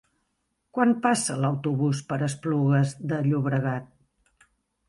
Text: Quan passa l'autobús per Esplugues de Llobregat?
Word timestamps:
Quan 0.77 0.93
passa 1.03 1.35
l'autobús 1.43 2.01
per 2.13 2.19
Esplugues 2.31 2.97
de 3.13 3.21
Llobregat? 3.29 4.53